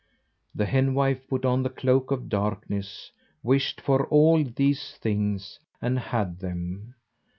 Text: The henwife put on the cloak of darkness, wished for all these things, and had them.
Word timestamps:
The 0.55 0.65
henwife 0.65 1.27
put 1.27 1.45
on 1.45 1.61
the 1.61 1.69
cloak 1.69 2.09
of 2.09 2.27
darkness, 2.27 3.11
wished 3.43 3.79
for 3.79 4.07
all 4.07 4.43
these 4.43 4.93
things, 4.93 5.59
and 5.79 5.99
had 5.99 6.39
them. 6.39 6.95